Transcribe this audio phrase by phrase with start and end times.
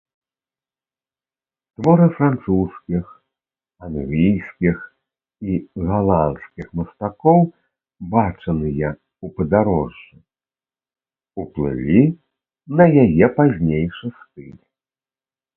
[1.81, 3.05] Творы французскіх,
[3.87, 4.77] англійскіх
[5.49, 5.59] і
[5.91, 7.39] галандскіх мастакоў,
[8.17, 10.15] бачаныя ў падарожжы,
[11.47, 12.03] уплылі
[12.81, 14.61] на яе пазнейшы стыль.